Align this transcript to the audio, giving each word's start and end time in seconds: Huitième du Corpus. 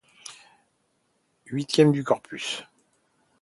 Huitième 1.45 1.91
du 1.91 2.03
Corpus. 2.03 2.63